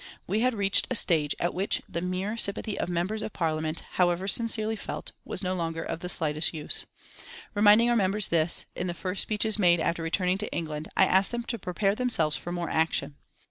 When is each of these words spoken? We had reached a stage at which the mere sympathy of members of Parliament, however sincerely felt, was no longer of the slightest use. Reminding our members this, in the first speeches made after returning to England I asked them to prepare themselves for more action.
We 0.25 0.39
had 0.39 0.55
reached 0.55 0.87
a 0.89 0.95
stage 0.95 1.35
at 1.39 1.53
which 1.53 1.83
the 1.87 2.01
mere 2.01 2.35
sympathy 2.35 2.75
of 2.75 2.89
members 2.89 3.21
of 3.21 3.33
Parliament, 3.33 3.81
however 3.91 4.27
sincerely 4.27 4.75
felt, 4.75 5.11
was 5.25 5.43
no 5.43 5.53
longer 5.53 5.83
of 5.83 5.99
the 5.99 6.09
slightest 6.09 6.55
use. 6.55 6.87
Reminding 7.53 7.87
our 7.87 7.95
members 7.95 8.29
this, 8.29 8.65
in 8.75 8.87
the 8.87 8.95
first 8.95 9.21
speeches 9.21 9.59
made 9.59 9.79
after 9.79 10.01
returning 10.01 10.39
to 10.39 10.51
England 10.51 10.89
I 10.97 11.05
asked 11.05 11.29
them 11.31 11.43
to 11.43 11.59
prepare 11.59 11.93
themselves 11.93 12.35
for 12.35 12.51
more 12.51 12.71
action. 12.71 13.17